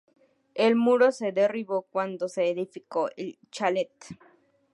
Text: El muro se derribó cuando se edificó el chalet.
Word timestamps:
El 0.55 0.75
muro 0.75 1.11
se 1.11 1.31
derribó 1.31 1.83
cuando 1.83 2.27
se 2.27 2.49
edificó 2.49 3.09
el 3.17 3.37
chalet. 3.51 3.93